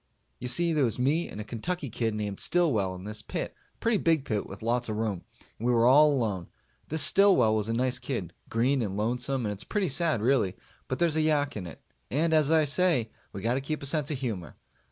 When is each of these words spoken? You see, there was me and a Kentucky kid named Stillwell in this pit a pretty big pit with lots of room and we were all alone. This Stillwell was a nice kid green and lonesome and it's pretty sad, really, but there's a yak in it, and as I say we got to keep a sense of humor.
You 0.39 0.47
see, 0.47 0.73
there 0.73 0.83
was 0.83 0.97
me 0.97 1.29
and 1.29 1.39
a 1.39 1.43
Kentucky 1.43 1.91
kid 1.91 2.15
named 2.15 2.39
Stillwell 2.39 2.95
in 2.95 3.03
this 3.03 3.21
pit 3.21 3.53
a 3.75 3.77
pretty 3.77 3.99
big 3.99 4.25
pit 4.25 4.47
with 4.47 4.63
lots 4.63 4.89
of 4.89 4.95
room 4.95 5.25
and 5.59 5.67
we 5.67 5.71
were 5.71 5.85
all 5.85 6.11
alone. 6.11 6.47
This 6.87 7.03
Stillwell 7.03 7.53
was 7.55 7.69
a 7.69 7.73
nice 7.73 7.99
kid 7.99 8.33
green 8.49 8.81
and 8.81 8.97
lonesome 8.97 9.45
and 9.45 9.53
it's 9.53 9.63
pretty 9.63 9.89
sad, 9.89 10.19
really, 10.23 10.55
but 10.87 10.97
there's 10.97 11.17
a 11.17 11.21
yak 11.21 11.55
in 11.55 11.67
it, 11.67 11.83
and 12.09 12.33
as 12.33 12.49
I 12.49 12.65
say 12.65 13.11
we 13.31 13.43
got 13.43 13.53
to 13.53 13.61
keep 13.61 13.83
a 13.83 13.85
sense 13.85 14.09
of 14.09 14.17
humor. 14.17 14.57